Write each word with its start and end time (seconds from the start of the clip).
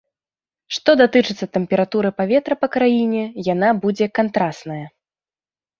Што 0.77 0.95
датычыцца 1.01 1.45
тэмпературы 1.59 2.09
паветра 2.23 2.55
па 2.63 2.67
краіне, 2.77 3.23
яна 3.53 3.69
будзе 3.87 4.05
кантрасная. 4.21 4.85